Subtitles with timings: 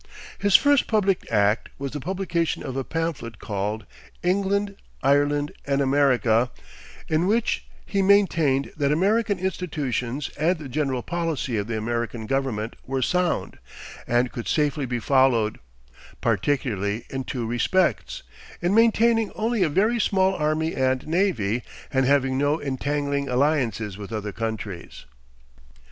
[0.39, 3.85] His first public act was the publication of a pamphlet called,
[4.23, 6.49] "England, Ireland and America,"
[7.07, 12.77] in which he maintained that American institutions and the general policy of the American government
[12.83, 13.59] were sound,
[14.07, 15.59] and could safely be followed;
[16.19, 18.23] particularly in two respects,
[18.59, 21.61] in maintaining only a very small army and navy,
[21.93, 25.05] and having no entangling alliances with other countries.